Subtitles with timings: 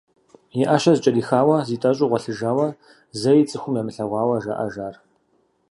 [0.59, 2.67] И ӏэщэ зыкӏэрихауэ, зитӏэщӏу гъуэлъыжауэ
[3.19, 4.95] зэи цӏыхум ямылъэгъуауэ жаӏэж ар.